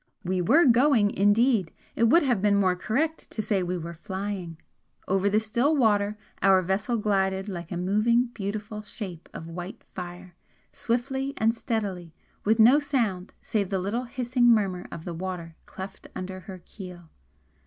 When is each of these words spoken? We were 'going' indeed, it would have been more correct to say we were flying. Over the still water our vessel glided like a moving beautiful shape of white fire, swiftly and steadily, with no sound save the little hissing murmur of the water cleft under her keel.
We 0.23 0.41
were 0.41 0.65
'going' 0.65 1.11
indeed, 1.15 1.71
it 1.95 2.05
would 2.05 2.23
have 2.23 2.41
been 2.41 2.55
more 2.55 2.75
correct 2.75 3.29
to 3.29 3.39
say 3.43 3.61
we 3.61 3.77
were 3.77 3.93
flying. 3.93 4.59
Over 5.07 5.29
the 5.29 5.39
still 5.39 5.75
water 5.75 6.17
our 6.41 6.63
vessel 6.63 6.97
glided 6.97 7.47
like 7.47 7.71
a 7.71 7.77
moving 7.77 8.25
beautiful 8.33 8.81
shape 8.81 9.29
of 9.31 9.47
white 9.47 9.83
fire, 9.83 10.33
swiftly 10.73 11.35
and 11.37 11.53
steadily, 11.53 12.15
with 12.43 12.57
no 12.57 12.79
sound 12.79 13.35
save 13.43 13.69
the 13.69 13.77
little 13.77 14.05
hissing 14.05 14.47
murmur 14.47 14.87
of 14.91 15.05
the 15.05 15.13
water 15.13 15.55
cleft 15.67 16.07
under 16.15 16.39
her 16.39 16.63
keel. 16.65 17.11